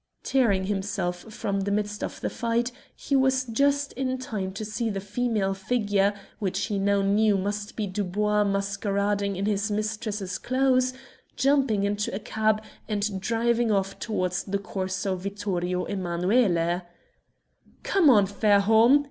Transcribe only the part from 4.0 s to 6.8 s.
time to see the female figure, which he